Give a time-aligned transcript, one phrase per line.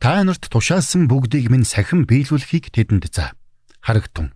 [0.00, 3.36] Та нарт тушаасан бүгдийг минь сахин биелүүлэхийг тэдэнд за.
[3.84, 4.32] Харагтун.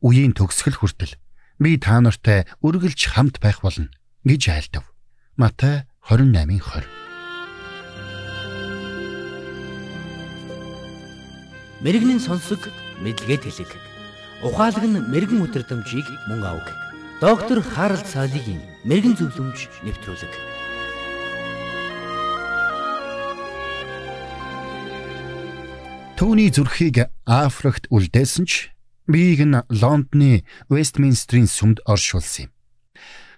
[0.00, 1.20] Үеийн төгсгөл хүртэл
[1.60, 3.92] би та нартай үргэлж хамт байх болно
[4.24, 4.88] гэж айлдав.
[5.36, 6.88] Матай 28:20
[11.84, 12.72] Мэргэний сонсог
[13.04, 13.68] мэдлэгэд хэлэг.
[14.48, 16.72] Ухаалаг нь мэрэгэн өдрөмжийг мөн авг.
[17.20, 20.61] Доктор Харалт цаалогийн мэрэгэн зөвлөмж нэвтрүүлэг.
[26.22, 28.70] Түүний зүрхийг Африкт үлдээсэн ч
[29.10, 32.50] биеийг нь Лондоны Вестминстрийн сүмд оршуулсан юм.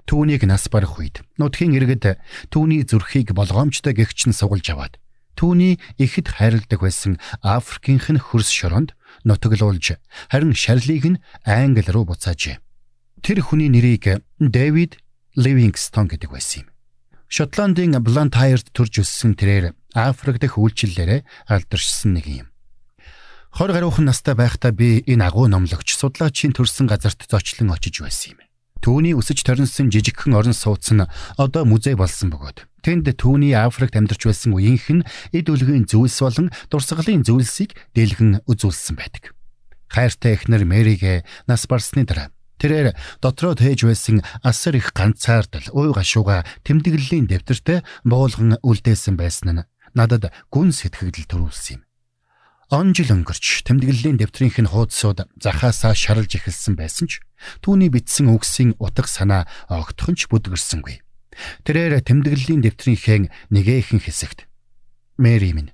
[0.05, 2.21] Түүнийг нас барах үед нутгийн иргэд
[2.53, 5.01] түүний зүрхийг болгоомжтой гэгч нь сугалж аваад
[5.33, 8.93] түүний ихэд хайрладаг байсан Африкийнх нь хөрс шоронд
[9.25, 9.97] нутаглуулж
[10.29, 12.61] харин шарлийг нь Англи руу буцаажээ.
[13.25, 15.01] Тэр хүний нэрийг Дэвид
[15.41, 16.73] Ливингстон гэдэг байсан юм.
[17.33, 22.49] Шотландын Блантайрд төрж өссөн тэрээр Африк дэх үйлчлэлээрээ алдаршсан нэг юм.
[23.55, 28.43] 20 гаруйхан настай байхдаа би энэ агуу номлогч судлаачийн төрсэн газарт зочлон очиж байсан юм.
[28.83, 31.07] Түүний өсөж торинсон жижигхэн орон сууц нь
[31.39, 36.51] одоо музей болсон бөгөөд тэнд түүний Африкт амьдарч байсан үеийнх нь эд үлгийн зүйлс болон
[36.67, 39.31] дурсгалын зүйлсийг дэлгэн үзүүлсэн байдаг.
[39.87, 46.43] Хайртай эхнэр Мэриг нас барсны дараа тэрээр дотроо тээж байсан асар их ганцаардал уй гашууга
[46.67, 49.65] тэмдэглэлийн дэвтэртэ буулган үлдээсэн байсан нь
[49.95, 51.83] надад гүн сэтгэгдэл төрүүлсэн юм.
[52.73, 57.21] Он жил өнгөрч тэмдэглэлийн дэвтрийнх нь хуудсууд захаасаа шаралж эхэлсэн байсан ч
[57.61, 61.05] түүний бичсэн үгсийн утга санаа огтхон ч бүдгэрсэнгүй.
[61.69, 64.49] Тэрээр тэмдэглэлийн дэвтрийнхээ нэгээхэн хэсэгт
[65.21, 65.71] Мэри минь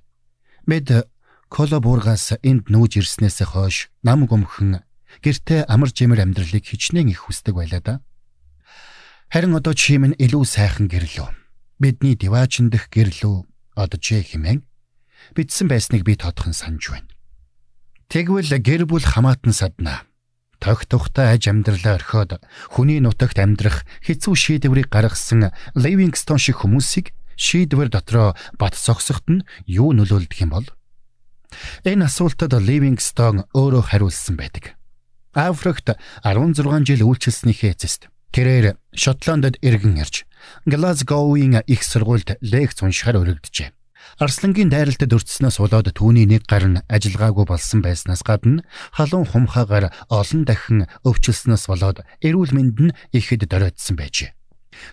[0.66, 1.06] мэд
[1.48, 4.83] колобургаас энд нүүж ирснээс хойш нам гомхон
[5.24, 7.94] гэртээ амар жимэр амьдралыг хичнээн их хүсдэг байлаа да.
[9.33, 11.30] Харин одоо чи минь илүү сайхан гэрлөө.
[11.80, 14.61] Бидний диваачин дэх гэрлөө одожээ хэмээн
[15.34, 17.10] бичсэн байсныг би тодхон санаж байна.
[18.10, 20.02] Тэгвэл гэр бүл хамаатан садна.
[20.60, 27.89] Тох тухтай аж амьдралаа орхиод хүний нутагт амьдрах хэцүү шийдвэрийг гаргасан Ливингстон шиг хүмүүсийг шийдвэр
[27.89, 30.68] дотроо бат цогсоход нь юу нөлөөлдөг юм бол?
[31.89, 34.77] Энэ асуултад Ливингстон өөрөө хариулсан байдаг.
[35.33, 35.96] Африкт
[36.27, 40.27] 16 жил үйлчилснийхээ эцэст тэрээр Шотландд иргэн ирж
[40.66, 43.70] Глазгоуийн их сургуульд лекц уншихаар өргөджээ.
[44.20, 50.44] Арслангийн дайралтад өртснөөс болоод түүний нэг гар нь ажиллагаагүй болсон байснаас гадна халуун хумхаагаар олон
[50.44, 54.36] дахин өвчлснөөс болоод эрүүл мэнд нь ихэд доройтсон байжээ.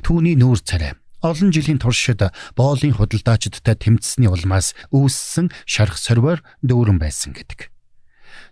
[0.03, 2.22] Түүний нүүр царай олон жилийн туршид
[2.56, 7.73] боолын худалдаачдтай тэмцсэний улмаас үүссэн шарх сорвоор дүүрэн байсан гэдэг.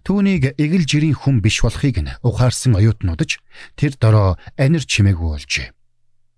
[0.06, 3.42] Түүнийг эгэл жирийн хүн биш болохыг нь ухаарсан оюутнуудж
[3.78, 5.68] тэр дороо анир чимээгүй болжээ.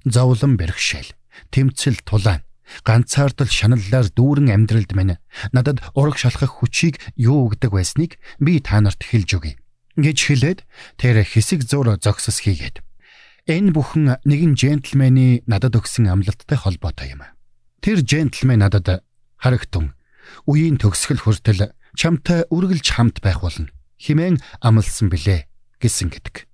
[0.08, 1.12] Зовлон бэрхшээл,
[1.52, 2.47] тэмцэл тулаан
[2.84, 5.18] ганцаардал шаналлаар дүүрэн амьдралд минь
[5.52, 9.56] надад ураг шалхах хүчийг юу өгдөг байсныг би та нарт хэлж өгье
[9.98, 10.60] гэж хэлээд
[11.02, 12.86] тэр хэсэг зур зогсос хийгээд
[13.48, 17.24] энэ бүхэн нэгэн джентльмений надад өгсөн амлалттай холбоотой юм.
[17.80, 19.08] Тэр джентльмен надад
[19.40, 19.96] харагтун
[20.46, 25.48] үеийн төгсгөл хүртэл чамтай үргэлж хамт байх болно химэн амласан билээ
[25.80, 26.47] гэсэн гэдэг.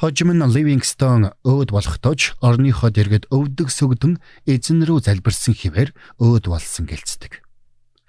[0.00, 6.84] Хожим нь Ливингстон өөд болохдож орныхоо дэргэд өвдөг сүгдэн эзэн рүү залбирсан хിവэр өөд болсон
[6.90, 7.40] гэлцдэг.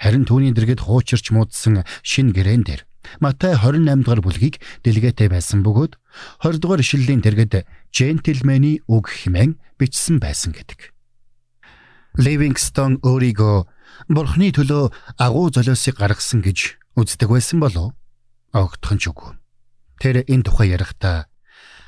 [0.02, 2.84] Харин түүний дэргэд хуучирч муудсан шин гэрэн дээр
[3.20, 5.94] Матай 28 дугаар бүлгийг дэлгээтэй байсан бөгөөд
[6.42, 10.92] 20 дугаар ишлэлийн дэргэд джентльмений үг хэмээн бичсэн байсан гэдэг.
[12.18, 13.70] Ливингстон өөрийгөө
[14.10, 17.96] Бурхны төлөө агуу золиосыг гаргасан гэж үздэг байсан болов?
[18.52, 19.40] Огтхон ч үгүй.
[20.00, 21.32] Тэр энэ тухай ярихдаа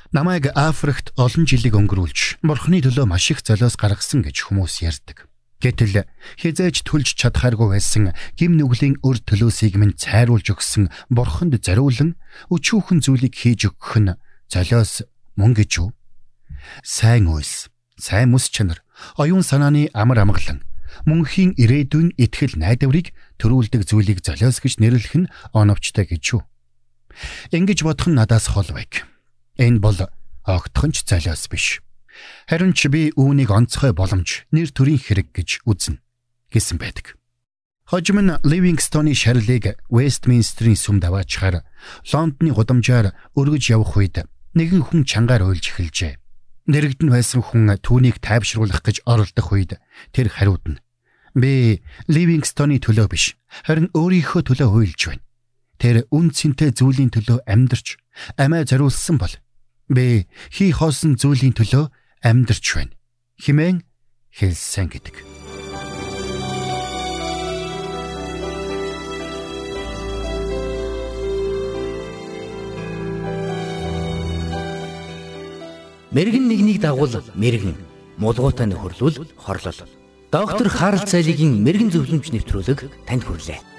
[0.08, 5.28] Намайг Африкт олон жилиг өнгөрүүлж Бурхны төлөө маш их золиос гаргасан гэж хүмүүс ярьдаг.
[5.60, 6.08] Гэтэл
[6.40, 12.16] хизээж төлж чадхааргүй байсан гим нүглийн өр төлөөсийг минь цайруулж өгсөн Бурханд зориулан
[12.48, 14.16] өчүүхэн зүйлийг хийж өгөх нь
[14.48, 15.04] золиос
[15.36, 15.92] мөн гэж юу?
[16.80, 17.68] Сайн үйлс,
[18.00, 18.80] сайн мэс чанар,
[19.20, 20.64] оюун санааны амар амгалан,
[21.04, 26.48] мөнхийн ирээдүйн итгэл найдварыг төрүүлдэг зүйлийг золиос гэж нэрлэх нь оновчтой гэж юу?
[27.52, 29.07] Ингэж бодох нь надаас хол байг.
[29.58, 29.98] Энэ бол
[30.46, 31.82] огтхон ч залиос биш.
[32.46, 35.98] Харин ч би үүнийг онцгой боломж, нэр төрийн хэрэг гэж үзнэ
[36.50, 37.18] гэсэн байдаг.
[37.88, 41.64] Хожим нь Ливингстоны шарлыг Вестминстрийн сүмд аваачаар
[42.12, 46.20] Лондоны гудамжаар өргөж явах үед нэгэн хүн чангаар уйлж эхэлжээ.
[46.68, 49.80] Нэрэгдэн байсан хүн түүнийг тайвшруулах гэж оролдох үед
[50.12, 50.84] тэр хариудна.
[51.32, 51.80] Би
[52.12, 55.24] Ливингстоны төлөө биш, харин өөрийнхөө төлөө уйлж байна.
[55.80, 57.96] Тэр үн цэнтэй зүйлийн төлөө амьдарч
[58.36, 59.32] амиа зориулсан бол
[59.88, 61.88] Би хийх хоосон зүйлийн төлөө
[62.20, 62.92] амьдрч байна.
[63.40, 63.82] Химэн
[64.36, 65.16] хэлсэн гэдэг.
[76.12, 77.76] Мэргэн нэгнийг дагуул мэргэн
[78.20, 79.80] мулгуутай нөхөрлөл хорлол.
[80.28, 83.77] Доктор Харалт цайлигийн мэрэгэн зөвлөмж нэвтрүүлэг танд хүрэлээ.